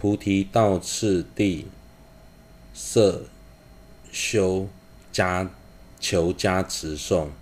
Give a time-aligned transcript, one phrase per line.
[0.00, 1.66] 菩提道次第
[2.72, 3.24] 色
[4.12, 4.68] 修
[5.10, 5.50] 加
[5.98, 7.32] 求加持颂。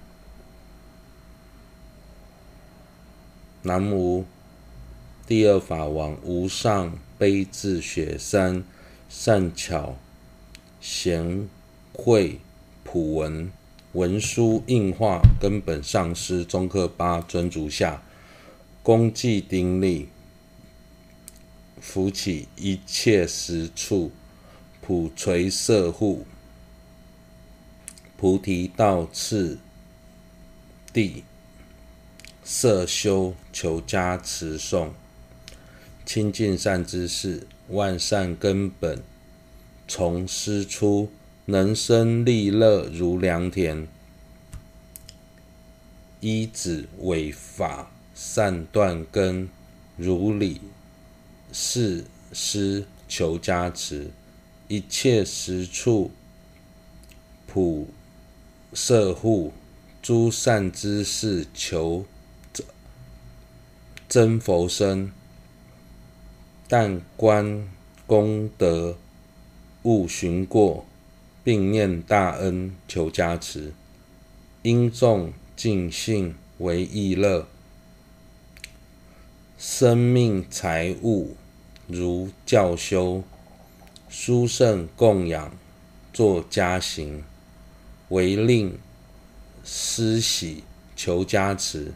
[3.61, 4.25] 南无
[5.27, 8.65] 第二法王无上悲智雪山
[9.09, 9.97] 善巧
[10.81, 11.49] 贤
[11.93, 12.41] 慧
[12.85, 13.53] 普文
[13.93, 18.03] 文殊应化根本上师中克巴尊足下，
[18.83, 20.09] 恭敬顶礼，
[21.81, 24.11] 扶起一切实处，
[24.81, 26.27] 普垂摄护，
[28.17, 29.59] 菩提道次
[30.93, 31.25] 第
[32.43, 34.95] 色修求加持颂，
[36.05, 39.03] 清净善知识，万善根本
[39.87, 41.11] 从师出。
[41.49, 43.87] 能生利乐如良田，
[46.19, 49.49] 依止为法善断根，
[49.97, 50.61] 如理
[51.59, 54.11] 是师求加持，
[54.69, 56.11] 一切实处
[57.47, 57.89] 普
[58.75, 59.55] 摄护，
[60.03, 62.05] 诸善之事求
[64.07, 65.11] 真佛身，
[66.69, 67.67] 但观
[68.07, 68.99] 功德
[69.85, 70.85] 勿寻过。
[71.47, 73.73] 并念大恩求加持，
[74.63, 77.47] 因众尽性为意乐，
[79.57, 81.37] 生命财物
[81.87, 83.23] 如教修，
[84.09, 85.53] 殊胜供养
[86.13, 87.23] 作家行，
[88.09, 88.79] 为令
[89.65, 90.65] 师喜
[90.97, 91.93] 求加持，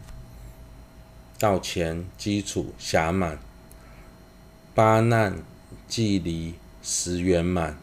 [1.39, 3.39] 道前基础暇满，
[4.75, 5.43] 八难
[5.89, 7.79] 既离时圆满。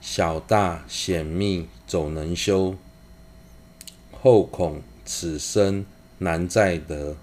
[0.00, 2.76] 小大显密总能修，
[4.12, 5.84] 后恐此生
[6.18, 7.16] 难再得。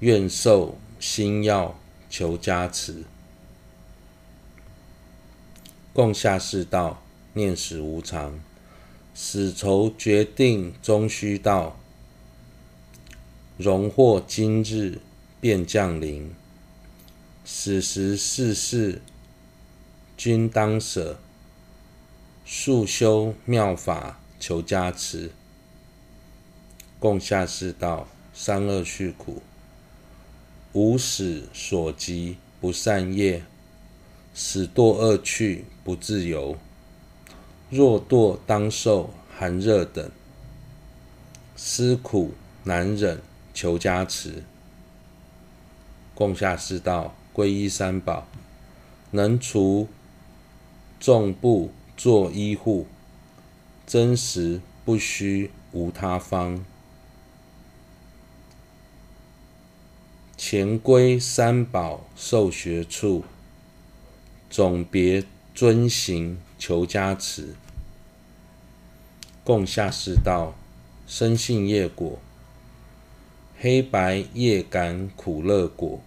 [0.00, 1.78] 愿受心要
[2.16, 3.02] 求加持，
[5.92, 8.38] 共下世道，念死无常，
[9.12, 11.76] 死囚决定终须到，
[13.56, 15.00] 荣获今日
[15.40, 16.32] 便降临，
[17.44, 19.02] 死时世事。
[20.16, 21.18] 均当舍，
[22.46, 25.32] 速修妙法求加持。
[27.00, 29.42] 共下世道，三恶趣苦，
[30.74, 33.44] 无始所及不善业，
[34.34, 36.56] 使堕恶趣不自由。
[37.70, 40.10] 若堕当受寒热等，
[41.54, 42.32] 思苦
[42.64, 43.22] 难忍
[43.54, 44.42] 求加持。
[46.12, 48.26] 共下世道，皈依三宝，
[49.12, 49.88] 能除。
[50.98, 52.86] 众部作医护，
[53.86, 56.64] 真实不虚无他方。
[60.46, 63.24] 前归三宝受学处，
[64.50, 65.24] 总别
[65.54, 67.54] 遵行求加持。
[69.42, 70.52] 共下士道，
[71.06, 72.18] 深信业果，
[73.58, 76.02] 黑白业感苦乐果，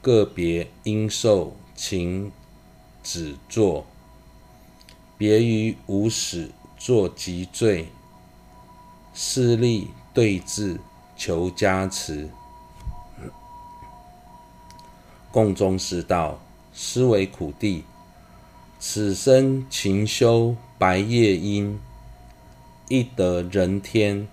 [0.00, 2.32] 个别应受请
[3.02, 3.86] 止作。
[5.18, 7.88] 别于无始作极罪，
[9.12, 10.80] 势力对治
[11.18, 12.30] 求加持。
[15.32, 16.38] 共中士道，
[16.74, 17.84] 斯为苦地，
[18.78, 21.80] 此生勤修白夜因，
[22.88, 24.28] 亦得人天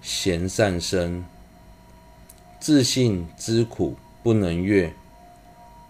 [0.00, 1.24] 贤善身。
[2.60, 4.94] 自信知苦不能越，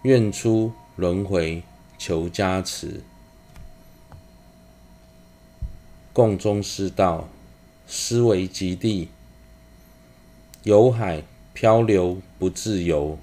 [0.01, 1.61] 愿出轮回
[1.99, 3.03] 求加持。
[6.11, 7.29] 共中士道，
[7.85, 9.09] 斯为极地，
[10.63, 11.21] 有海
[11.53, 13.19] 漂流不自由。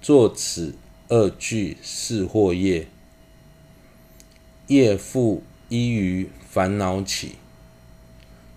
[0.00, 0.74] 作此
[1.08, 2.88] 二句是惑业，
[4.68, 7.36] 业复依于烦恼起，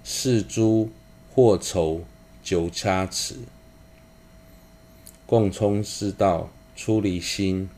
[0.05, 0.89] 是诸
[1.35, 2.05] 惑愁
[2.41, 3.39] 求加持。
[5.25, 7.69] 共中士道，出离心，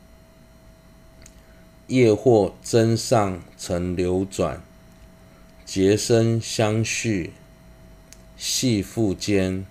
[1.88, 4.62] 业惑增上曾流转。
[5.64, 7.32] 结生相续，
[8.36, 9.66] 系缚间，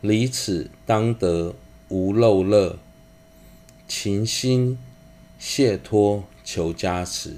[0.00, 1.54] 离此当得
[1.88, 2.78] 无漏乐，
[3.88, 4.78] 勤心
[5.38, 7.36] 谢托求加持。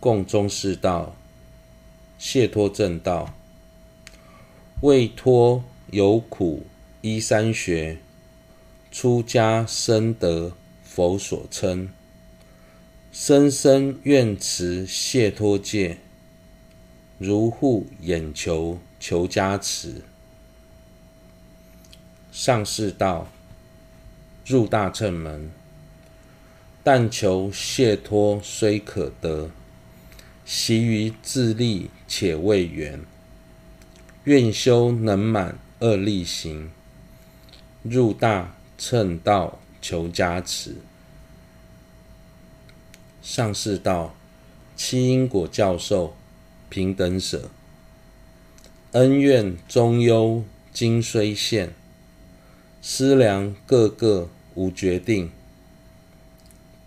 [0.00, 1.16] 共中世道，
[2.18, 3.34] 谢托正道，
[4.80, 6.66] 为脱有苦
[7.00, 7.98] 依三学，
[8.90, 10.52] 出家深得
[10.82, 11.88] 佛所称。
[13.12, 15.98] 生生愿持谢托戒，
[17.18, 20.02] 如护眼球求加持。
[22.30, 23.28] 上士道，
[24.46, 25.50] 入大乘门。
[26.82, 29.50] 但求解脱虽可得，
[30.44, 33.00] 习于自利且未圆。
[34.22, 36.70] 愿修能满二力行，
[37.82, 40.76] 入大乘道求加持。
[43.20, 44.14] 上士道：
[44.76, 46.16] 七因果教授
[46.68, 47.50] 平等舍，
[48.92, 51.74] 恩怨中忧今虽现，
[52.80, 55.30] 思量个个无决定。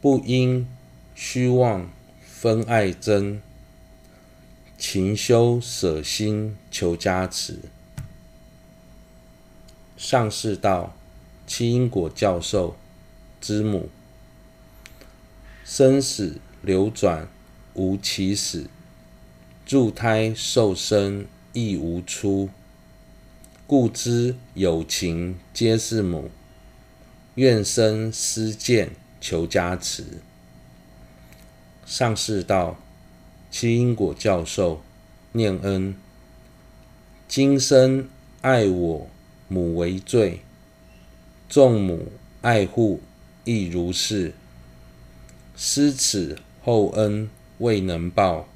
[0.01, 0.68] 不应
[1.16, 1.89] 虚妄
[2.21, 3.39] 分爱憎，
[4.77, 7.60] 勤修舍心求加持。
[9.98, 10.95] 上士道：
[11.45, 12.77] 七因果教授
[13.42, 13.89] 之母，
[15.66, 17.27] 生死流转
[17.74, 18.68] 无起始，
[19.68, 22.50] 入胎受生亦无出，
[23.68, 26.31] 故知有情皆是母，
[27.40, 28.92] 愿生思见。
[29.22, 30.06] 求加持。
[31.86, 32.78] 上士道：
[33.52, 34.82] 七因果教授
[35.34, 35.94] 念恩，
[37.28, 38.08] 今生
[38.40, 39.10] 爱我
[39.50, 40.40] 母为罪，
[41.50, 43.02] 众母爱护
[43.44, 44.34] 亦如是。
[45.58, 48.48] 思此厚恩未能报，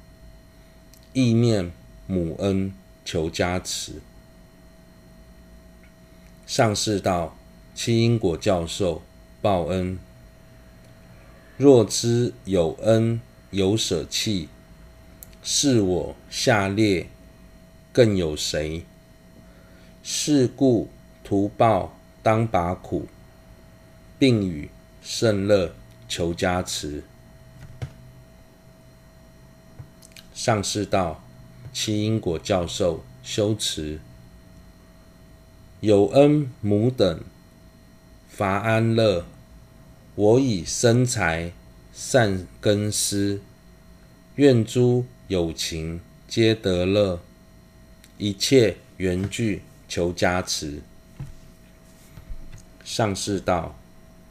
[1.12, 1.70] 忆念
[2.06, 2.72] 母恩
[3.04, 4.00] 求加持。
[6.46, 7.36] 上士道：
[7.74, 9.02] 七因果教授
[9.42, 9.98] 报恩。
[11.56, 14.48] 若知有恩有舍弃，
[15.42, 17.08] 是我下列
[17.92, 18.84] 更有谁？
[20.02, 20.88] 是故
[21.22, 23.06] 图报当拔苦，
[24.18, 24.68] 并与
[25.02, 25.74] 圣乐
[26.08, 27.04] 求加持。
[30.32, 31.22] 上士道：
[31.72, 34.00] 七因果教授修持，
[35.80, 37.20] 有恩母等
[38.36, 39.24] 伐安乐。
[40.16, 41.52] 我以生财
[41.92, 43.40] 善根施，
[44.34, 47.20] 愿诸有情皆得乐，
[48.18, 50.82] 一切缘具求加持。
[52.82, 53.76] 上士道：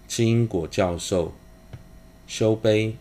[0.05, 1.33] 清因果教授
[2.27, 2.97] 修悲，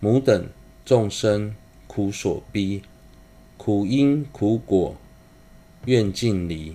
[0.00, 0.48] 母等
[0.84, 1.54] 众生
[1.86, 2.82] 苦所逼，
[3.56, 4.96] 苦因苦果
[5.84, 6.74] 愿尽离，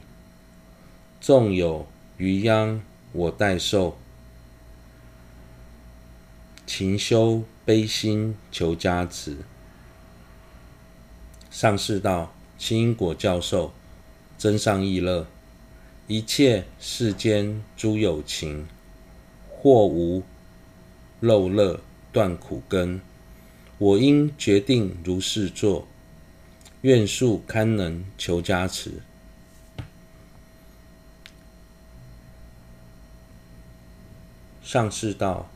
[1.20, 1.86] 纵有
[2.16, 3.98] 余殃我代受。
[6.66, 9.38] 勤修悲心求加持。
[11.50, 13.74] 上士道：清因果教授
[14.38, 15.26] 真上意乐，
[16.08, 18.68] 一切世间诸有情，
[19.50, 20.24] 或无
[21.20, 21.80] 漏乐
[22.12, 23.02] 断苦根，
[23.78, 25.88] 我应决定如是作，
[26.82, 29.02] 愿速堪能求加持。
[34.68, 35.50] 上士道。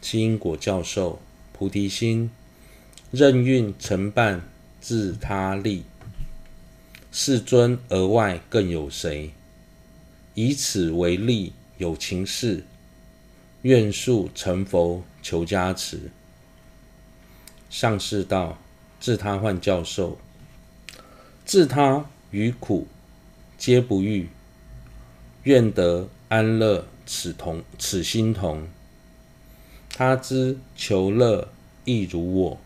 [0.00, 1.22] 七因果教授
[1.52, 2.28] 菩提心，
[3.12, 4.42] 任运承办
[4.80, 5.84] 自他利，
[7.12, 9.30] 世尊而外更有谁？
[10.34, 12.64] 以此为例，有情事，
[13.62, 16.10] 愿速成佛求加持。
[17.70, 18.58] 上士道：
[18.98, 20.18] 自他换教授，
[21.44, 22.88] 自他与苦
[23.56, 24.28] 皆不欲，
[25.44, 28.66] 愿得安乐此同此心同。
[29.90, 31.46] 他之求乐
[31.84, 32.58] 亦如我，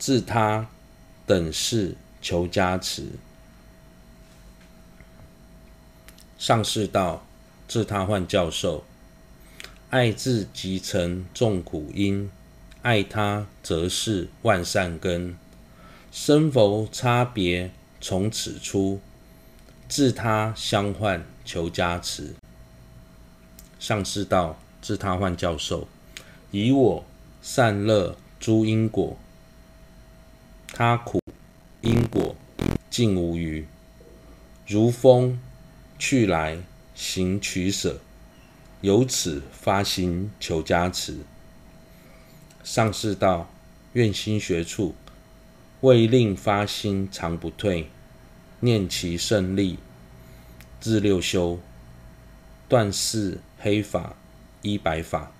[0.00, 0.66] 自他
[1.26, 3.06] 等事求加持。
[6.36, 7.24] 上士道：
[7.68, 8.82] 自他换教授，
[9.90, 12.28] 爱自即成众苦因，
[12.82, 15.36] 爱他则是万善根。
[16.10, 17.70] 生佛差别
[18.00, 19.00] 从此出，
[19.88, 22.34] 自他相换求加持。
[23.80, 25.88] 上士道：自他换教授。
[26.50, 27.04] 以我
[27.40, 29.16] 善乐诸因果，
[30.68, 31.18] 他苦
[31.80, 32.36] 因果
[32.90, 33.66] 尽无余，
[34.66, 35.40] 如风
[35.98, 36.58] 去来
[36.94, 37.98] 行取舍，
[38.82, 41.20] 由此发心求加持。
[42.62, 43.50] 上士道：
[43.94, 44.94] 愿心学处，
[45.80, 47.88] 为令发心常不退，
[48.60, 49.78] 念其胜利，
[50.78, 51.58] 自六修，
[52.68, 54.16] 断四黑法，
[54.62, 55.30] 依白法。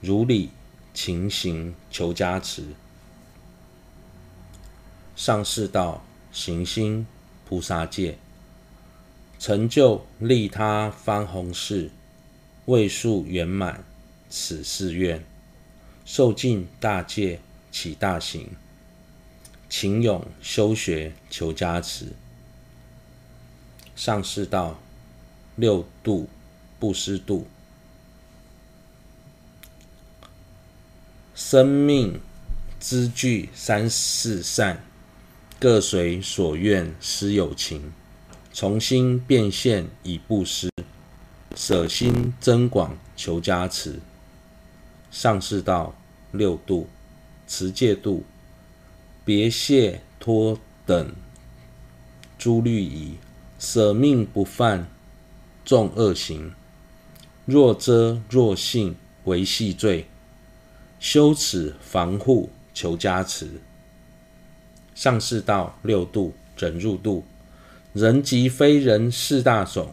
[0.00, 0.50] 如理
[0.92, 2.64] 勤行求加持。
[5.14, 7.06] 上士道：行心
[7.48, 8.18] 菩萨戒，
[9.38, 11.90] 成就利他方弘誓，
[12.66, 13.84] 为数圆满
[14.28, 15.24] 此誓愿，
[16.04, 18.50] 受尽大戒起大行，
[19.68, 22.08] 勤勇修学求加持。
[23.94, 24.76] 上士道：
[25.54, 26.28] 六度
[26.84, 27.46] 不失度。
[31.34, 32.20] 生命
[32.78, 34.84] 之具三四善，
[35.58, 37.90] 各随所愿施有情。
[38.52, 40.68] 从心变现以布施，
[41.56, 43.98] 舍心增广求加持。
[45.10, 45.94] 上士道
[46.32, 46.86] 六度，
[47.48, 48.24] 持戒度，
[49.24, 51.14] 别谢托等
[52.36, 53.14] 诸律仪，
[53.58, 54.86] 舍命不犯
[55.64, 56.52] 众恶行。
[57.46, 60.06] 若遮若信为细罪，
[60.98, 63.60] 修此防护求加持。
[64.94, 67.24] 上士道六度，忍辱度，
[67.92, 69.92] 人及非人四大种，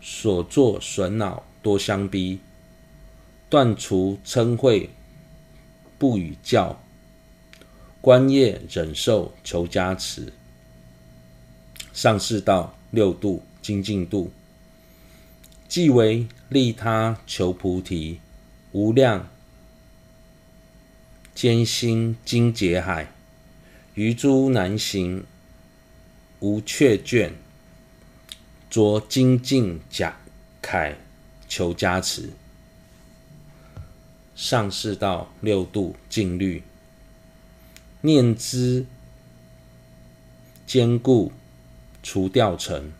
[0.00, 2.40] 所作损恼多相逼。
[3.48, 4.88] 断除嗔恚，
[5.98, 6.80] 不与教，
[8.00, 10.32] 观业忍受求加持。
[11.92, 14.32] 上士道六度精进度，
[15.70, 18.18] 即为利他求菩提，
[18.72, 19.28] 无量
[21.32, 23.12] 艰辛经劫海，
[23.94, 25.24] 余诸难行
[26.40, 27.30] 无却倦，
[28.68, 30.16] 着精进甲
[30.60, 30.96] 铠
[31.48, 32.30] 求加持。
[34.34, 36.64] 上士道六度静虑，
[38.00, 38.84] 念兹
[40.66, 41.30] 坚固
[42.02, 42.92] 除掉尘，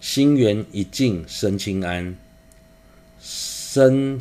[0.00, 2.16] 心源一净生轻安，
[3.20, 4.18] 身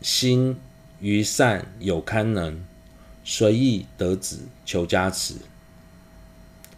[0.00, 0.56] 心
[1.00, 2.64] 于善有堪能，
[3.24, 5.34] 随意得子求加持。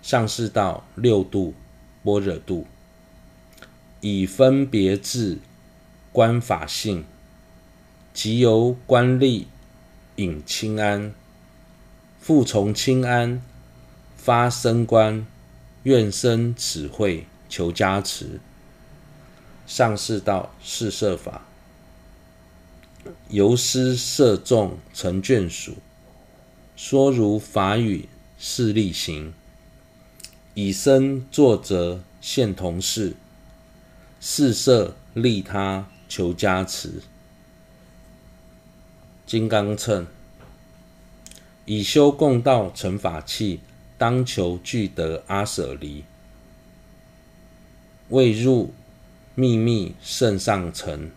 [0.01, 1.53] 上士道六度
[2.03, 2.67] 般若度，
[4.01, 5.39] 以分别智
[6.11, 7.05] 观法性。
[8.15, 9.47] 即由观力
[10.17, 11.15] 引轻安，
[12.21, 13.43] 复从轻安
[14.17, 15.27] 发生观，
[15.85, 18.40] 愿生此慧求加持。
[19.66, 21.42] 上士道四摄法，
[23.28, 25.76] 由施摄众成眷属，
[26.76, 29.35] 说如法语示力行，
[30.54, 33.14] 以身作则现同事，
[34.18, 37.02] 示摄利他求加持。
[39.26, 40.06] 金刚乘，
[41.66, 43.61] 以修共道成法器，
[43.99, 46.02] 当求具得阿舍离。
[48.12, 48.75] 未入
[49.35, 51.11] 秘密圣上层，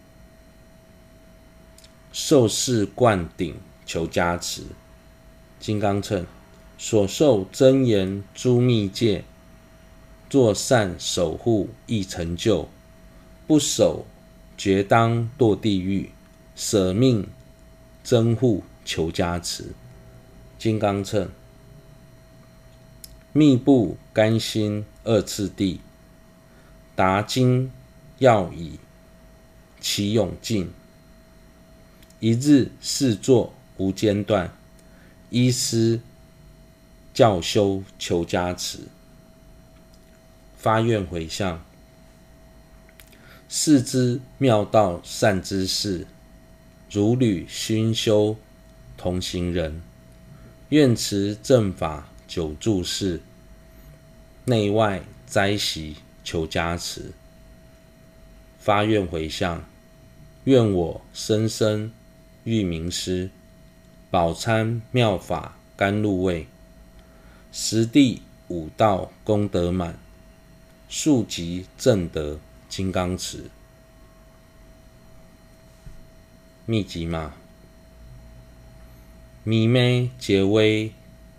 [2.13, 3.53] 受事灌顶
[3.85, 4.63] 求加持。
[5.59, 6.25] 金刚乘，
[6.77, 9.25] 所受真言诸密戒，
[10.29, 12.69] 作善守护易成就，
[13.45, 14.05] 不守
[14.57, 16.11] 决当堕地狱，
[16.55, 17.27] 舍命。
[18.03, 19.73] 增护求加持，
[20.59, 21.27] 金刚乘，
[23.33, 25.79] 密布甘心二次第，
[26.95, 27.71] 达经
[28.19, 28.79] 要义
[29.81, 30.71] 其永尽，
[32.21, 34.53] 一日四作无间断，
[35.29, 35.99] 依师
[37.13, 38.79] 教修求加持，
[40.57, 41.63] 发愿回向，
[43.49, 46.07] 世之妙道善知识。
[46.89, 48.37] 如履熏修
[48.95, 49.81] 同行人，
[50.69, 53.21] 愿持正法久住世，
[54.45, 57.13] 内外斋习求加持。
[58.59, 59.63] 发愿回向，
[60.43, 61.93] 愿我生生
[62.43, 63.29] 遇明师，
[64.09, 66.47] 饱参妙法甘露味，
[67.51, 69.97] 十地五道功德满，
[70.89, 73.51] 速疾证得金刚持。
[76.65, 77.35] 密集嘛，
[79.43, 80.91] 弥咩杰威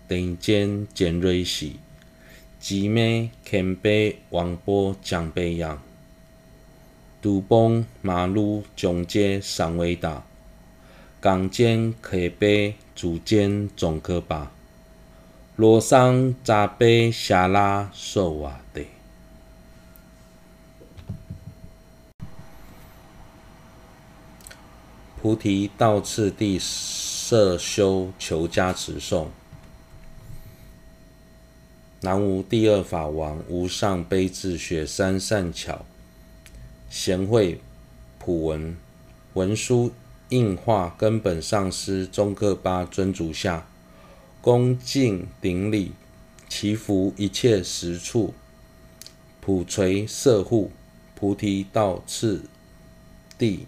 [0.07, 1.79] 顶尖简瑞喜，
[2.59, 5.81] 吉咩堪贝王波江贝扬，
[7.21, 10.25] 杜崩马路中街上维达，
[11.21, 14.51] 港间可贝主间总科巴，
[15.55, 18.81] 罗桑扎贝夏拉受瓦德。
[25.21, 29.29] 菩提道次第摄修求加持颂。
[32.01, 35.83] 南无第二法王无上悲智雪山善巧
[36.89, 37.59] 贤慧
[38.19, 38.77] 普文
[39.33, 39.91] 文殊
[40.29, 43.67] 应化根本上师宗喀巴尊主下，
[44.41, 45.93] 恭敬顶礼，
[46.47, 48.33] 祈福一切实处，
[49.41, 50.71] 普垂摄护
[51.15, 52.43] 菩提道次
[53.37, 53.65] 第。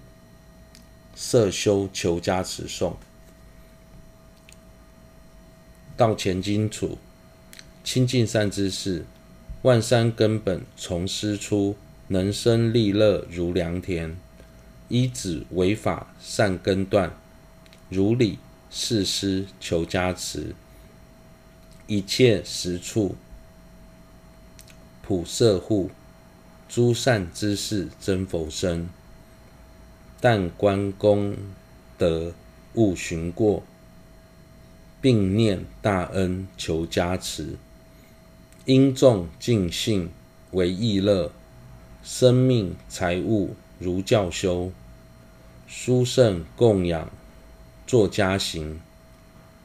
[1.15, 2.95] 摄修求加持颂，
[5.98, 6.98] 道前经础，
[7.91, 9.03] 清净善知识，
[9.63, 11.75] 万善根本从师出，
[12.10, 14.15] 能生利乐如良田，
[14.89, 17.17] 依止为法善根断，
[17.89, 18.38] 如理
[18.69, 20.53] 事师求加持，
[21.88, 23.15] 一切实处
[25.01, 25.89] 普摄护，
[26.67, 28.88] 诸善知识真佛生。
[30.22, 31.36] 但观功
[31.98, 32.34] 德
[32.75, 33.63] 勿寻过，
[35.01, 37.58] 并念大恩求加持。
[38.70, 40.12] 应众尽信
[40.52, 41.32] 为意乐，
[42.04, 44.72] 生命财物如教修。
[45.68, 47.10] 殊胜供养
[47.88, 48.80] 作家行，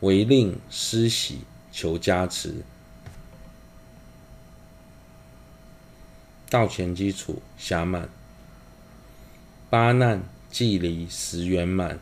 [0.01, 2.63] 唯令施喜求加持。
[6.49, 8.09] 道前基础暇满，
[9.69, 11.99] 八难既离时圆满，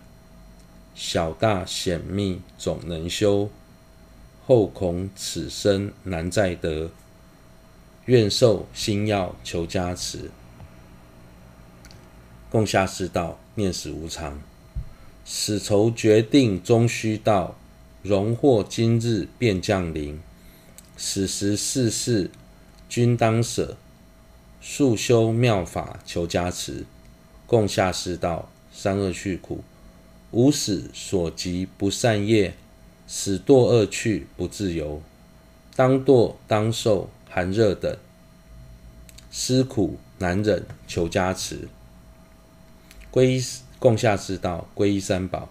[0.95, 3.51] 小大显密总能修。
[4.53, 6.91] 后恐此生难再得，
[8.05, 10.31] 愿受心要求加持。
[12.51, 14.43] 共下世道，念死无常，
[15.25, 17.57] 始筹决定终须到，
[18.03, 20.21] 荣获今日便降临，
[20.99, 22.31] 此时世事
[22.91, 23.79] 均当舍，
[24.61, 26.85] 速修妙法求加持。
[27.47, 29.65] 共下世道，三恶趣苦，
[30.31, 32.53] 无始所及不善业。
[33.15, 35.03] 使堕恶趣不自由，
[35.77, 37.95] 当堕当受寒热等，
[39.31, 41.69] 思苦难忍求加持。
[43.13, 43.45] 皈依
[43.79, 45.51] 共下士道，皈依三宝，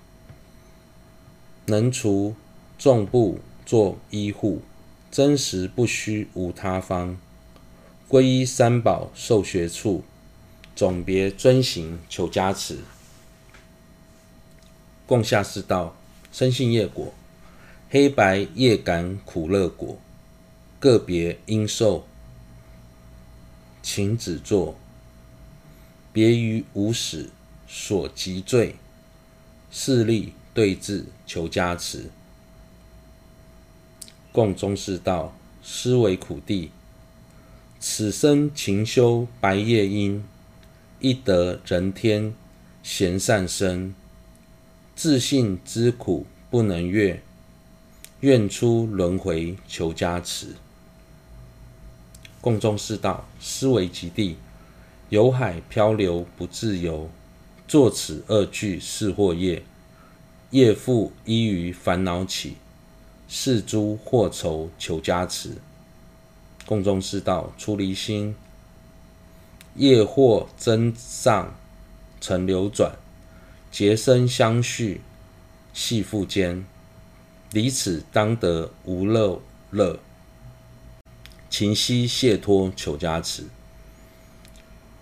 [1.67, 2.33] 能除
[2.79, 4.63] 众怖作依护，
[5.11, 7.15] 真实不虚无他方。
[8.09, 10.03] 皈依三宝受学处，
[10.75, 12.79] 总别遵行求加持。
[15.05, 15.95] 共下士道，
[16.31, 17.13] 深信业果。
[17.93, 19.99] 黑白业感苦乐果，
[20.79, 22.07] 个别应受，
[23.83, 24.77] 请止作。
[26.13, 27.29] 别于无始
[27.67, 28.77] 所集罪，
[29.69, 32.09] 势力对治求加持。
[34.31, 36.71] 共中士道，思为苦地。
[37.77, 40.23] 此生勤修白夜因，
[41.01, 42.33] 亦得人天
[42.81, 43.93] 贤善身。
[44.95, 47.21] 自信之苦不能越。
[48.21, 50.55] 愿出轮回求加持，
[52.39, 54.37] 共中世道，思维极地，
[55.09, 57.09] 有海漂流不自由。
[57.67, 59.63] 作此恶句是祸业，
[60.51, 62.57] 业复依于烦恼起，
[63.27, 65.55] 是诸祸愁求加持。
[66.67, 68.35] 共中世道，出离心，
[69.75, 71.55] 业祸增上
[72.19, 72.91] 成流转，
[73.71, 75.01] 结生相续
[75.73, 76.63] 系缚间。
[77.51, 79.99] 离此当得无漏乐，
[81.49, 83.43] 勤希解脱求加持。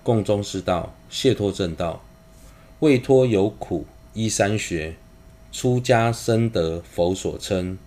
[0.02, 2.04] 共中士道，解脱正道，
[2.80, 3.86] 未脱有苦
[4.16, 4.96] 依三学，
[5.52, 7.78] 出家深得佛所称，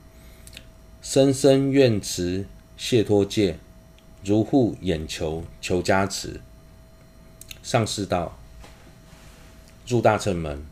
[1.01, 2.47] 生生愿持
[2.77, 3.59] 解脱戒，
[4.23, 6.41] 如护眼球求加持。
[7.65, 8.39] 上士道，
[9.89, 10.65] 入大乘门，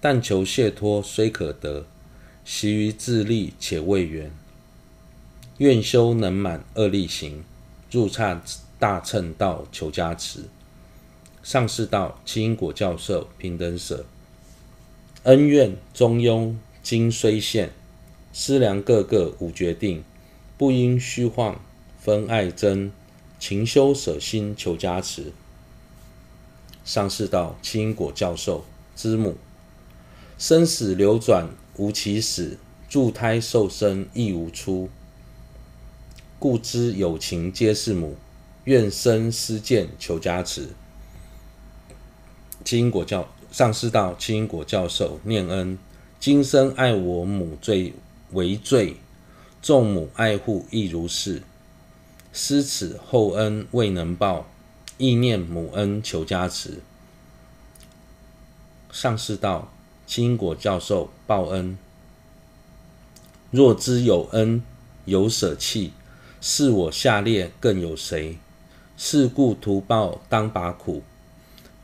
[0.00, 1.86] 但求解脱虽可得。
[2.44, 4.30] 习于自利且未圆，
[5.58, 7.42] 愿修能满恶力行，
[7.90, 8.42] 入刹
[8.78, 10.44] 大乘道求加持。
[11.42, 14.04] 上士道，七因果教授平等舍，
[15.22, 17.70] 恩怨中庸今虽现，
[18.32, 20.04] 思量个个无决定，
[20.58, 21.58] 不应虚晃
[21.98, 22.90] 分爱憎，
[23.38, 25.32] 勤修舍心求加持。
[26.84, 29.38] 上士道，七因果教授之母，
[30.36, 31.48] 生死流转。
[31.76, 32.56] 无起始，
[32.88, 34.88] 助胎受生亦无出，
[36.38, 38.16] 故知有情皆是母，
[38.62, 40.68] 愿生思见求加持。
[42.64, 45.76] 七因果教上师道，七因果教授念恩，
[46.20, 47.92] 今生爱我母最
[48.30, 48.96] 为罪，
[49.60, 51.42] 众母爱护亦如是，
[52.32, 54.46] 思此厚恩未能报，
[54.96, 56.78] 意念母恩求加持。
[58.92, 59.73] 上师道。
[60.06, 61.78] 七因果教授报恩，
[63.50, 64.62] 若知有恩
[65.04, 65.92] 有舍弃，
[66.40, 68.38] 是我下列更有谁？
[68.96, 71.02] 是故图报当拔苦，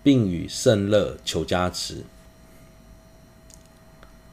[0.03, 2.05] 并与胜乐求加持。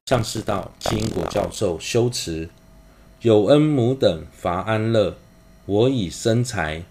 [0.06, 2.50] 上士道，七因果教授修持，
[3.21, 5.17] 有恩母等乏安乐，
[5.65, 6.84] 我以生财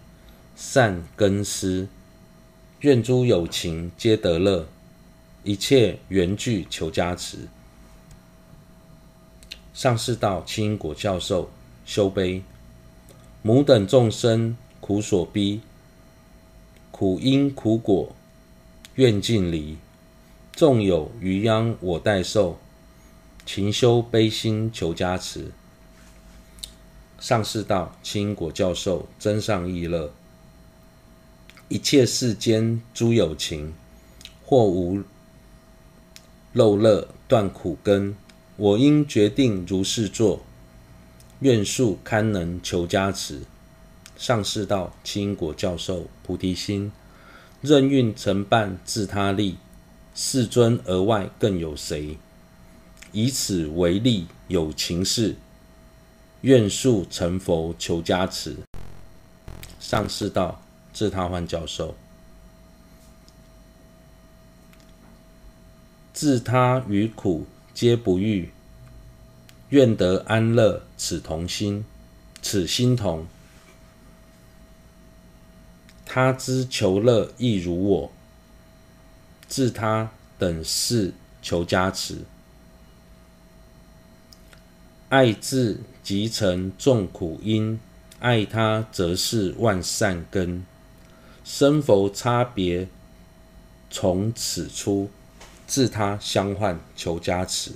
[0.55, 1.87] 善根施，
[2.81, 4.67] 愿诸有情皆得乐。
[5.43, 7.47] 一切缘具求加持。
[9.73, 11.49] 上士道，清因果教授
[11.85, 12.43] 修悲，
[13.41, 15.61] 母等众生苦所逼，
[16.91, 18.15] 苦因苦果
[18.95, 19.77] 愿尽离。
[20.53, 22.57] 纵有余殃我代受，
[23.45, 25.51] 勤修悲心求加持。
[27.19, 30.11] 上士道：清因果教授真上意乐。
[31.69, 33.73] 一切世间诸有情，
[34.43, 35.03] 或无
[36.57, 38.15] 漏乐断苦根。
[38.55, 40.41] 我应决定如是作，
[41.41, 43.43] 愿速堪能求加持。
[44.17, 46.91] 上士道：清因果教授菩提心，
[47.61, 49.57] 任运承办自他利。
[50.15, 52.17] 世尊而外更有谁？
[53.11, 55.35] 以此为例有情事，
[56.41, 58.55] 愿速成佛求加持。
[59.79, 60.63] 上士道。
[60.93, 61.93] 自他换教授，
[66.17, 68.49] 自他与苦皆不欲，
[69.69, 71.85] 愿得安乐，此同心，
[72.41, 73.27] 此心同。
[76.07, 78.11] 他之求乐亦如我，
[79.47, 82.21] 自他等事求加持，
[85.09, 87.79] 爱自即成众苦因，
[88.17, 90.65] 爱他则是万善根。
[91.43, 92.87] 生佛差别
[93.91, 95.11] 从此出，
[95.67, 97.73] 自他相换求加持。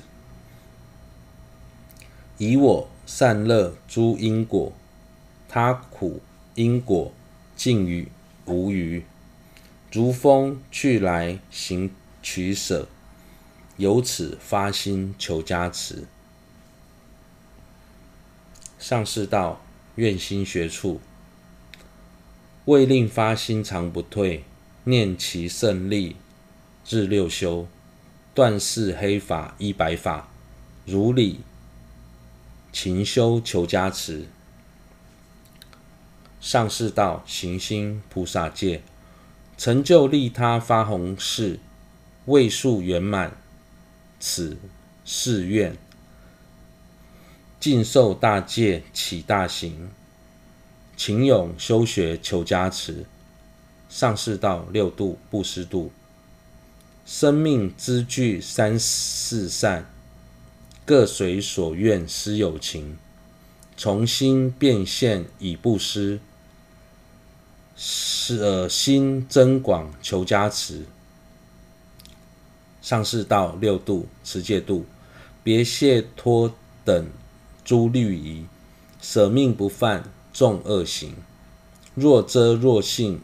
[2.37, 4.73] 以我善乐诸因果，
[5.47, 6.21] 他苦
[6.55, 7.13] 因果
[7.55, 8.07] 尽与
[8.45, 9.03] 无余。
[9.91, 11.91] 如风去来行
[12.23, 12.87] 取舍，
[13.75, 16.05] 由此发心求加持。
[18.79, 19.61] 上士道：
[19.95, 21.01] 愿心学处。
[22.65, 24.45] 为令发心常不退，
[24.85, 26.15] 念其胜利，
[26.85, 27.67] 至六修，
[28.33, 30.29] 断世黑法依白法，
[30.85, 31.41] 如理
[32.71, 34.27] 勤修求加持。
[36.39, 38.81] 上士道：行心菩萨戒，
[39.57, 41.59] 成就利他发宏誓，
[42.25, 43.35] 为速圆满
[44.19, 44.57] 此
[45.03, 45.77] 誓愿，
[47.59, 49.91] 尽受大戒起大行。
[50.95, 53.05] 勤勇修学求加持，
[53.89, 55.91] 上士道六度布施度，
[57.13, 59.85] 生命之具三四善，
[60.85, 62.97] 各随所愿施有情，
[63.75, 66.21] 从心变现以布施，
[67.75, 70.85] 舍心增广求加持。
[72.81, 74.85] 上士道六度持戒度，
[75.43, 77.09] 别解脱等
[77.65, 78.45] 诸律仪，
[79.01, 80.09] 舍命不犯。
[80.31, 81.13] 众恶行，
[81.93, 83.19] 若遮若信，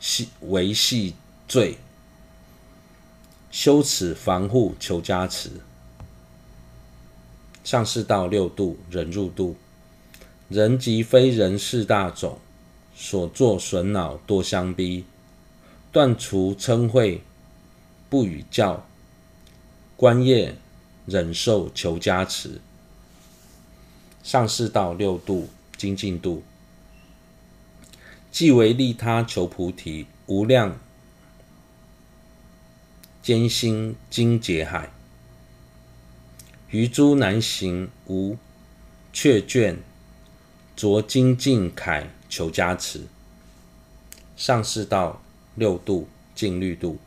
[0.00, 1.14] 系为系
[1.46, 1.78] 罪。
[3.50, 5.50] 修此防护求加持。
[7.64, 9.56] 上士道六度忍辱度，
[10.48, 12.38] 人及非人四大种，
[12.94, 15.04] 所作损恼多相逼，
[15.92, 17.20] 断除嗔恚，
[18.08, 18.86] 不与教，
[19.96, 20.56] 观业
[21.06, 22.60] 忍受求加持。
[24.22, 25.48] 上士道六度。
[25.76, 26.42] 精进度，
[28.30, 30.78] 既为利他求菩提，无量
[33.22, 34.90] 艰辛经劫海，
[36.70, 38.38] 余诸难行无
[39.12, 39.76] 却倦，
[40.74, 43.02] 着精进铠求加持。
[44.36, 45.20] 上士道
[45.54, 46.98] 六度静虑度，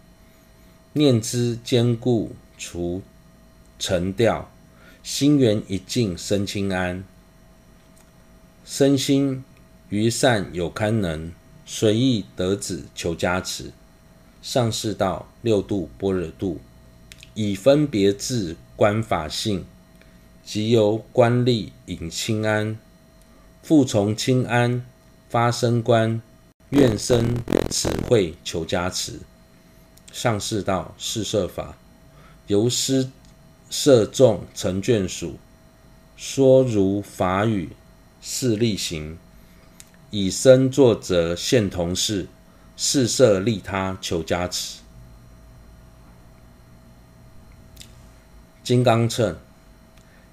[0.93, 3.01] 念兹坚固除
[3.79, 4.51] 尘掉，
[5.01, 7.03] 心源一净生清安。
[8.63, 9.43] 身心
[9.89, 11.31] 于善有堪能，
[11.65, 13.71] 随意得子求加持。
[14.43, 16.59] 上士道六度般若度，
[17.33, 19.65] 以分别智观法性，
[20.45, 22.77] 即由观力引清安，
[23.63, 24.85] 复从清安
[25.29, 26.21] 发生观，
[26.69, 27.37] 愿生
[27.69, 29.21] 此慧求加持。
[30.11, 31.77] 上士道四摄法，
[32.47, 33.09] 由师
[33.69, 35.37] 摄众成眷属，
[36.15, 37.69] 说如法语。
[38.25, 39.17] 是力行，
[40.09, 42.27] 以身作则现同事，
[42.75, 44.79] 四摄利他求加持。
[48.63, 49.35] 金刚乘，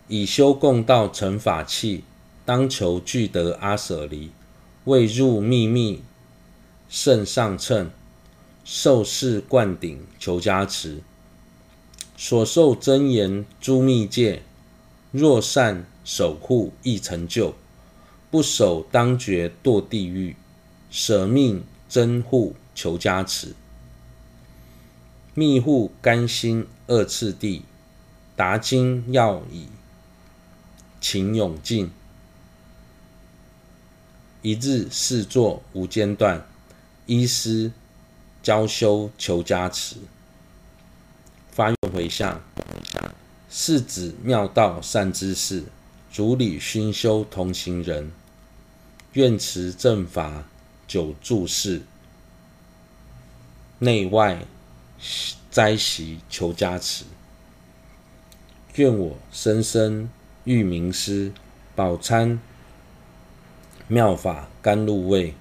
[0.08, 2.04] 以修共道成法器，
[2.44, 4.30] 当求具得阿舍离，
[4.84, 6.02] 未入秘密
[6.88, 7.90] 甚上乘，
[8.64, 11.02] 受持灌顶求加持。
[12.16, 14.42] 所受真言诸密戒，
[15.10, 17.54] 若善守护亦成就。
[18.30, 20.36] 不守当觉堕地狱，
[20.90, 23.54] 舍命真护求加持。
[25.34, 27.64] 密护甘心二次第，
[28.36, 29.66] 达经要以
[31.00, 31.90] 勤勇进。
[34.42, 36.46] 一日四座无间断，
[37.06, 37.72] 依师
[38.42, 39.96] 教修求加持。
[41.50, 42.40] 发愿回向，
[43.50, 45.64] 是指妙道善知识，
[46.10, 48.12] 主理熏修同行人，
[49.14, 50.44] 愿持正法
[50.90, 51.82] 九住世，
[53.78, 54.44] 内外
[55.48, 57.04] 斋席求加持。
[58.74, 60.10] 愿我生生
[60.42, 61.32] 遇明师，
[61.76, 62.40] 饱餐
[63.86, 65.34] 妙法甘露味，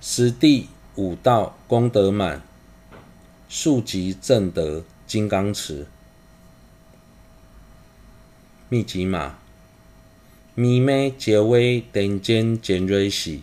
[0.00, 2.40] 十地五道功德满，
[3.50, 5.86] 速集证得金刚持。
[8.70, 9.38] 密集码：
[10.54, 13.42] 咪咩结威顶尖尖锐喜，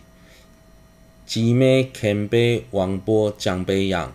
[1.28, 4.14] 吉咩干杯王波将杯养，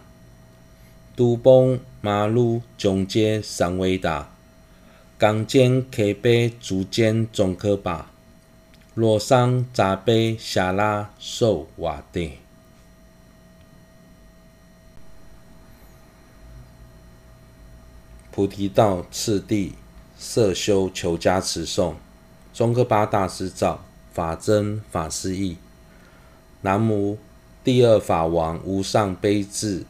[1.16, 4.32] 都崩马路中街三维大，
[5.20, 8.10] 钢尖开杯竹尖总可把，
[8.96, 12.40] 罗桑扎杯下拉受瓦地。
[18.32, 19.76] 菩提道次第。
[20.16, 21.98] 色修求加持颂，
[22.54, 25.58] 中科巴大师造，法真法师译。
[26.64, 27.18] 南无
[27.64, 29.86] 第二法王无上悲智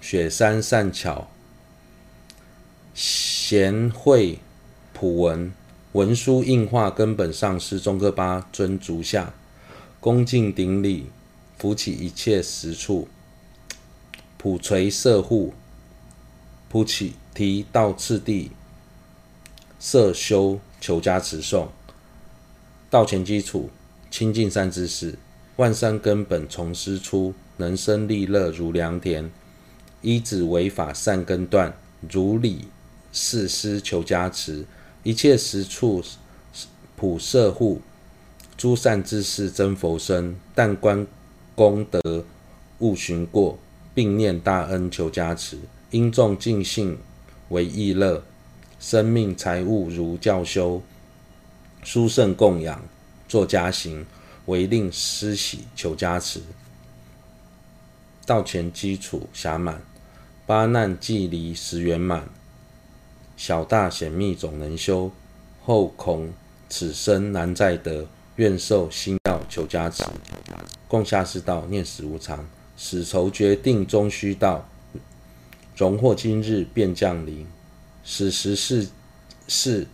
[0.00, 1.28] 雪山善巧
[2.94, 4.38] 贤慧
[4.92, 5.52] 普文
[5.92, 9.34] 文殊应化根本上师宗喀巴尊足下，
[10.00, 11.06] 恭敬顶礼，
[11.58, 13.08] 扶起一切实处，
[14.38, 15.52] 普垂摄护，
[16.68, 18.50] 菩提道次第。
[19.80, 21.68] 色修求加持颂，
[22.88, 23.68] 道前基础
[24.10, 25.18] 清净善知识，
[25.56, 29.30] 万善根本从师出，能生利乐如良田，
[30.02, 31.72] 依止为法善根断，
[32.10, 32.66] 如理
[33.12, 34.64] 事师求加持，
[35.04, 36.02] 一切实处
[36.96, 37.80] 普摄护，
[38.56, 41.06] 诸善知识真佛身，但观
[41.54, 42.24] 功德
[42.80, 43.56] 勿寻过，
[43.94, 45.58] 并念大恩求加持，
[45.92, 46.98] 应众尽性
[47.50, 48.24] 为意乐。
[48.80, 50.82] 生命财物如教修，
[51.84, 52.82] 殊胜供养
[53.28, 54.04] 作家行，
[54.46, 56.40] 唯令师喜求加持。
[58.26, 59.82] 道前基础暇满，
[60.46, 62.28] 八难既离时圆满，
[63.36, 65.10] 小大显密总能修，
[65.62, 66.32] 后恐
[66.68, 70.02] 此生难再得，愿受心要求加持。
[70.88, 74.66] 共下士道念死无常，死仇决定终须到，
[75.76, 77.46] 荣获今日便降临。
[78.04, 78.88] 死时是
[79.48, 79.86] 是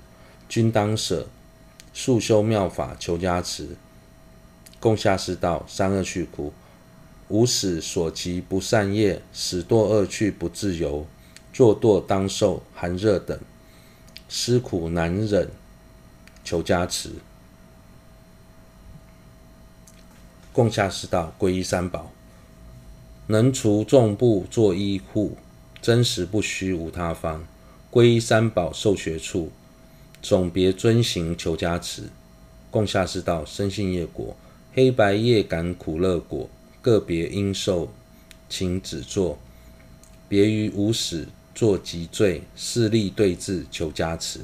[0.49, 1.29] 均当舍，
[1.93, 3.77] 速修妙法求加持。
[4.81, 6.55] 共下士道三恶趣苦，
[7.29, 11.07] 无始所及不善业，使堕恶趣不自由。
[11.53, 13.39] 作堕当受寒热等，
[14.29, 15.51] 思苦难忍，
[16.43, 17.11] 求加持。
[20.53, 22.11] 共下士道皈依三宝，
[23.27, 25.37] 能除众怖作依护，
[25.83, 27.45] 真实不虚无他方。
[27.93, 29.51] 皈依三宝受学处，
[30.23, 32.05] 总别遵行求加持。
[32.71, 34.37] 共下士道深信业果，
[34.73, 36.49] 黑白业感苦乐果，
[36.81, 37.93] 个别因受
[38.49, 39.37] 请指作。
[40.29, 44.41] 别于无始作极罪，势力对治求加持。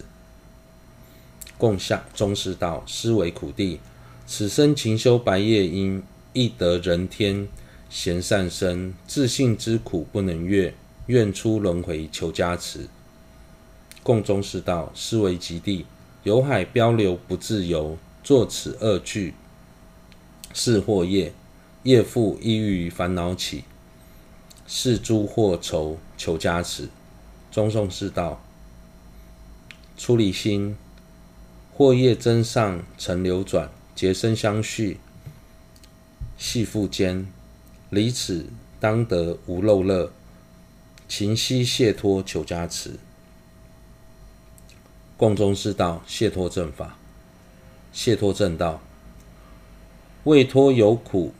[1.56, 3.78] 共下中士道思惟苦地，
[4.26, 7.46] 此生勤修白业因，亦得人天
[7.88, 10.74] 贤善身，自信之苦不能越，
[11.06, 12.88] 愿出轮回求加持。
[14.02, 15.86] 共中士道，思惟极地，
[16.24, 19.34] 有海漂流不自由，作此恶趣，
[20.58, 21.34] 是祸业，
[21.82, 23.64] 业复意欲于烦恼起，
[24.66, 26.88] 是诸祸愁求加持。
[27.52, 28.42] 中颂士道，
[29.98, 30.74] 出离心，
[31.74, 34.98] 祸业增上尘流转，结生相续，
[36.38, 37.30] 系缚间，
[37.90, 38.46] 离此
[38.80, 40.10] 当得无漏乐，
[41.06, 42.98] 勤息解脱求加持。
[45.18, 46.96] 共中士道，解脱正法，
[47.92, 48.80] 解脱正道，
[50.26, 51.32] 为脱有苦，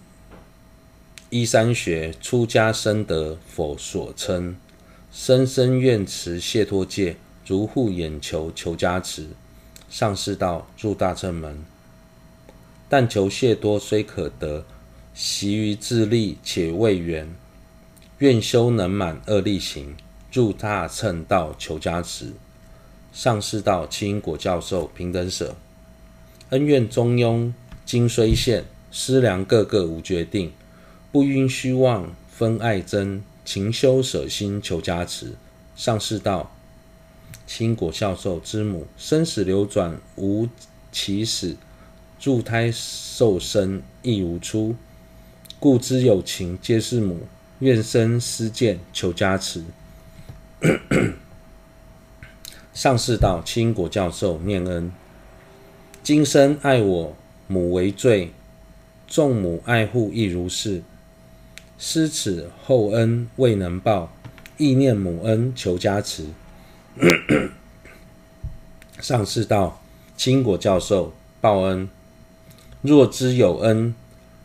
[1.30, 4.54] 依三学出家生得佛所称，
[5.10, 9.26] 生生愿持解脱戒，如护眼球求加持。
[9.90, 11.64] 上士道入大乘门，
[12.88, 14.64] 但求解脱虽可得，
[15.12, 17.28] 习于自利且未圆，
[18.18, 19.96] 愿修能满恶力行，
[20.32, 22.34] 入大乘道求加持。
[23.12, 25.56] 上士道七因果教授平等舍，
[26.50, 27.52] 恩怨中庸
[27.84, 28.64] 今虽现，
[28.98, 30.54] 思量个个无决定，
[31.12, 35.34] 不应虚妄分爱憎，勤修舍心求加持。
[35.76, 36.56] 上士道
[37.46, 40.48] 七因果教授之母，生死流转无
[40.90, 41.56] 起始，
[42.18, 44.74] 助胎受生亦无出，
[45.60, 47.26] 故知有情皆是母，
[47.58, 49.62] 愿生思见求加持。
[52.72, 54.90] 上士道：七因果教授念恩，
[56.02, 57.14] 今生爱我
[57.46, 58.32] 母为罪，
[59.06, 60.82] 纵母爱护亦如是。
[61.78, 64.12] 施此厚恩未能报，
[64.56, 66.26] 意念母恩求加持。
[69.00, 69.82] 上士道：
[70.16, 71.88] 清果教授报恩，
[72.82, 73.94] 若知有恩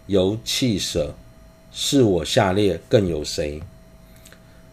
[0.07, 1.15] 犹弃舍，
[1.71, 3.61] 是我下列更有谁？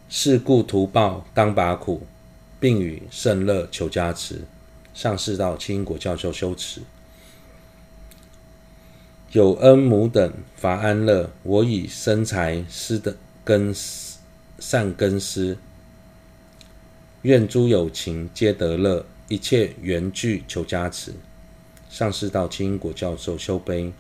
[0.09, 2.07] 是故图报当拔苦。
[2.61, 4.43] 并与胜乐求加持，
[4.93, 6.83] 上士道：清果教授修持，
[9.33, 13.15] 有恩母等伐安乐，我以生财施的
[13.45, 13.75] 根
[14.59, 15.59] 善根施，
[17.21, 21.13] 愿诸有情皆得乐，一切缘具求加持。
[21.91, 23.93] 上师道：七因果教授修悲，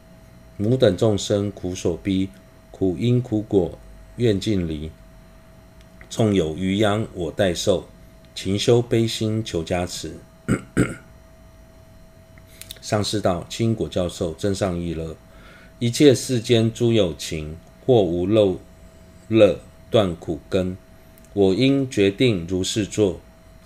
[0.56, 2.30] 母等众生苦所逼，
[2.70, 3.78] 苦因苦果
[4.16, 4.90] 愿尽离，
[6.08, 7.86] 纵有余殃我代受。
[8.34, 10.14] 勤修悲心求加持，
[12.88, 15.14] 上士道：七因果教授真上意乐，
[15.78, 18.58] 一切世间诸有情，或无漏
[19.28, 20.74] 乐断苦根，
[21.34, 23.20] 我应决定如是作，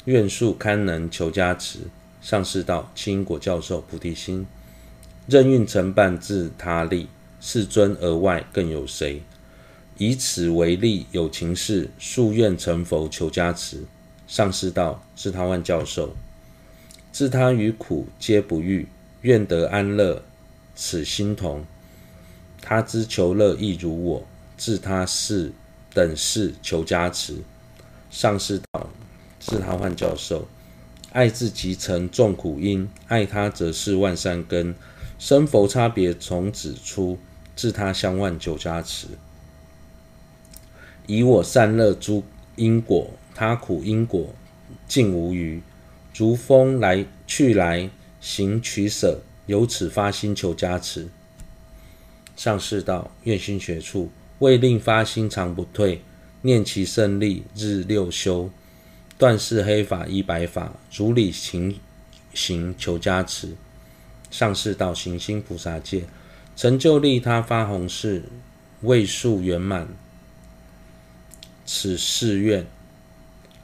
[0.06, 1.78] 愿速堪能求加持。
[2.20, 4.44] 上士道：七因果教授菩提心，
[5.28, 7.06] 任运承办自他力，
[7.40, 9.22] 世尊而外更有谁？
[9.98, 13.84] 以此为例，有情事，速愿成佛求加持。
[14.26, 16.16] 上士道：智他万教授，
[17.12, 18.88] 自他于苦皆不欲，
[19.22, 20.22] 愿得安乐，
[20.76, 21.64] 此心同。
[22.60, 25.52] 他之求乐亦如我，自他事
[25.92, 27.38] 等事求加持。
[28.10, 28.88] 上士道：
[29.40, 30.46] 自他万教授，
[31.12, 34.74] 爱自即成众苦因，爱他则是万善根，
[35.18, 37.18] 生佛差别从此出，
[37.56, 39.08] 自他相万求加持。
[41.06, 42.22] 以我善乐诸
[42.56, 43.10] 因果。
[43.34, 44.34] 他苦因果
[44.86, 45.62] 尽无余，
[46.14, 47.88] 如风来去来
[48.22, 51.08] 行取舍，由此发心求加持。
[52.36, 56.02] 上士道：愿心学处，为令发心常不退，
[56.42, 58.48] 念其胜利，日六修，
[59.18, 61.76] 断是黑法依白法，如理行
[62.32, 63.56] 行求加持。
[64.30, 66.04] 上士道：行心菩萨戒，
[66.56, 68.22] 成就利他发弘誓，
[68.82, 69.88] 未速圆满
[71.66, 72.64] 此誓愿。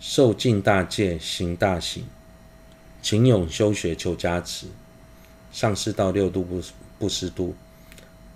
[0.00, 2.04] 受尽大戒，行大行，
[3.08, 4.66] 勤勇修学求加持。
[5.50, 6.62] 上师道：六度不
[6.98, 7.54] 不施度，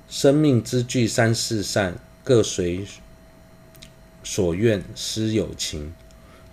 [0.09, 2.87] 生命之具三世善，各随
[4.25, 5.93] 所愿施有情，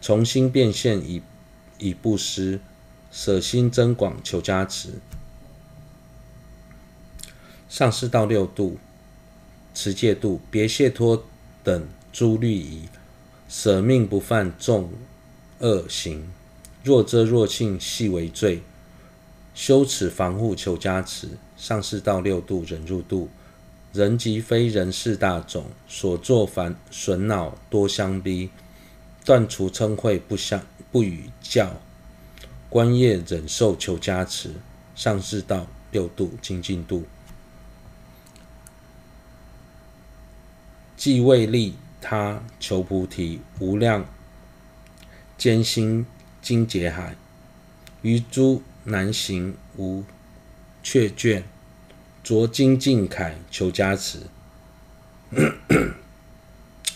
[0.02, 1.22] 从心变现以
[1.78, 2.60] 以布施，
[3.10, 4.96] 舍心增广求加持。
[7.70, 8.78] 上师道：六度
[9.74, 11.24] 持戒度，别解脱
[11.64, 12.82] 等诸律仪。
[13.48, 14.92] 舍命不犯众
[15.60, 16.30] 恶行，
[16.84, 18.62] 若遮若庆系为罪。
[19.54, 21.30] 修此防护求加持。
[21.58, 23.30] 上士道六度忍辱度，
[23.92, 28.50] 人及非人是大种，所作烦损恼多相逼，
[29.26, 31.82] 断除嗔恚不相不与教，
[32.70, 34.52] 观业忍受求加持。
[34.96, 37.04] 上士道六度精进度，
[40.96, 41.76] 既为利。
[42.02, 44.06] 他求菩提，无量
[45.38, 46.06] 艰辛
[46.42, 47.16] 金劫海，
[48.02, 50.04] 于诸难行无
[50.82, 51.44] 却倦，
[52.24, 54.20] 着精进铠求加持。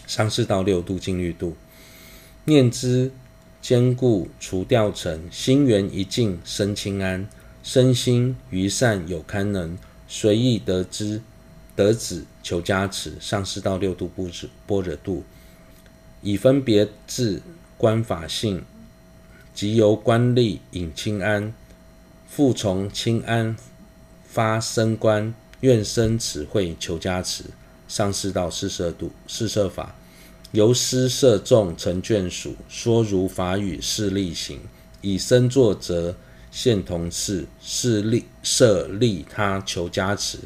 [0.08, 1.56] 上士道六度静虑度，
[2.46, 3.12] 念之
[3.62, 7.28] 坚固除掉尘，心源一净生轻安，
[7.64, 9.78] 身心于善有堪能，
[10.08, 11.22] 随意得之。
[11.76, 14.08] 得子求加持，上士道六度
[14.68, 15.24] 般若度，
[16.22, 17.42] 以分别智
[17.80, 18.64] 观法性，
[19.54, 21.54] 即由官吏引清安，
[22.28, 23.56] 复从清安
[24.26, 27.46] 发生观，愿生此慧求加持。
[27.88, 29.94] 上士道四摄度四摄法，
[30.52, 34.62] 由师摄众成眷属，说如法语是力行，
[35.02, 36.16] 以身作则
[36.50, 40.40] 现同事，是利设利他求加持。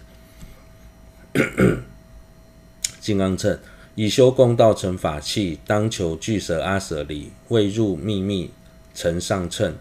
[3.00, 3.58] 金刚称
[3.96, 8.52] 以修共道成法器，当求俱舍阿舍离，未入秘密
[8.98, 9.76] 成上乘，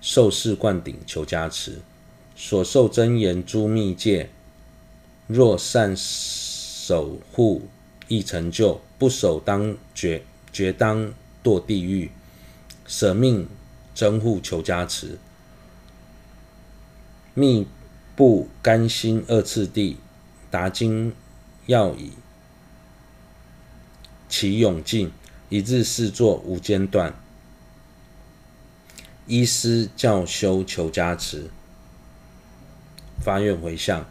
[0.00, 1.80] 受四灌顶求加持。
[2.36, 4.30] 所受真言诸密戒，
[5.26, 7.68] 若善守护
[8.06, 10.22] 亦成就，不守当绝
[10.52, 11.12] 绝当
[11.42, 12.12] 堕地狱。
[12.86, 13.48] 舍命
[13.92, 15.18] 珍护求加持，
[17.34, 17.66] 密
[18.14, 19.96] 不甘心二次第。
[20.48, 21.12] 达经
[21.66, 22.12] 要以
[24.28, 25.10] 其勇进，
[25.48, 27.12] 一日四作无间断。
[29.28, 31.50] 依师教修求加持，
[33.20, 34.06] 发愿回向。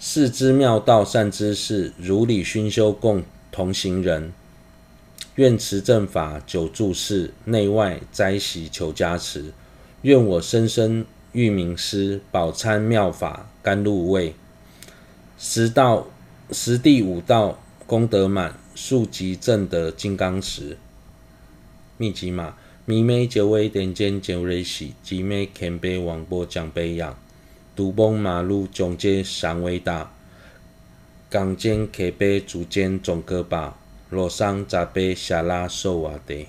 [0.00, 4.32] 世之妙道善知识，如理熏修共同行人。
[5.36, 9.52] 愿持正法久住世，内外斋习求加持。
[10.02, 14.34] 愿我生生遇明师，饱参妙法甘露味。
[15.38, 16.08] 十道
[16.50, 20.76] 十地五道功德满，速集正德金刚石。
[21.96, 22.56] 密集码：
[22.90, 27.18] 弥眉九尾点肩九瑞喜，吉眉干杯王波将杯样。
[27.76, 30.10] 独崩马路总街尚伟大，
[31.28, 33.76] 港间 K 杯竹间总歌把，
[34.08, 36.46] 罗桑杂杯下拉手瓦地。